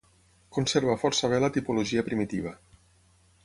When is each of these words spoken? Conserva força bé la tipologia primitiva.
Conserva 0.57 0.95
força 1.03 1.29
bé 1.35 1.41
la 1.43 1.51
tipologia 1.59 2.07
primitiva. 2.11 2.59